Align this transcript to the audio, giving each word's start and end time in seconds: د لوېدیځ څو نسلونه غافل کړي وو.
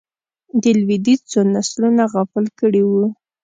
د 0.61 0.63
لوېدیځ 0.79 1.19
څو 1.31 1.39
نسلونه 1.53 2.03
غافل 2.13 2.45
کړي 2.59 2.81
وو. 2.89 3.05